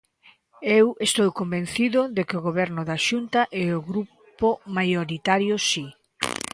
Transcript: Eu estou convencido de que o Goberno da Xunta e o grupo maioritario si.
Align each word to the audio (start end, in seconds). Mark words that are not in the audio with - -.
Eu 0.79 0.85
estou 1.07 1.29
convencido 1.39 1.99
de 2.15 2.21
que 2.27 2.37
o 2.39 2.45
Goberno 2.47 2.81
da 2.89 2.97
Xunta 3.07 3.41
e 3.61 3.63
o 3.77 3.85
grupo 3.89 4.47
maioritario 4.77 5.55
si. 5.69 5.85